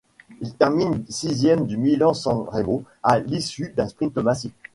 [0.41, 4.51] Il termine sixième de Milan-San Remo à l'issue d'un sprint massif.